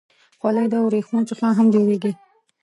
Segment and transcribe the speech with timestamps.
[0.39, 2.11] خولۍ د ورېښمو څخه هم جوړېږي.